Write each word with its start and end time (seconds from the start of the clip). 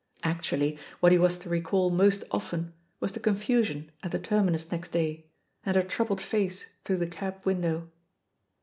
Actually, 0.23 0.79
what 0.99 1.11
he 1.11 1.17
was 1.19 1.37
to 1.37 1.47
recall 1.47 1.91
most 1.91 2.23
often 2.31 2.73
was 2.99 3.11
the 3.11 3.19
confusion 3.19 3.91
at 4.01 4.09
the 4.09 4.17
terminus 4.17 4.71
next 4.71 4.89
day 4.91 5.27
and 5.63 5.75
her 5.75 5.83
troubled 5.83 6.19
face 6.19 6.65
through 6.83 6.97
the 6.97 7.05
cab 7.05 7.39
window. 7.45 7.87